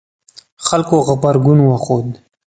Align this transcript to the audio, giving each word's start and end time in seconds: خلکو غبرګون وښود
خلکو 0.67 0.95
غبرګون 1.07 1.59
وښود 1.63 2.09